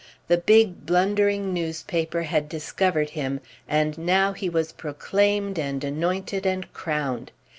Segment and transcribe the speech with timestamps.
[0.29, 6.73] The big blundering newspaper had discovered him, and now he was proclaimed and anointed and
[6.73, 7.31] crowned.